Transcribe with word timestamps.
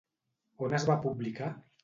On 0.67 0.73
es 0.79 0.87
va 0.91 0.97
publicar? 1.05 1.53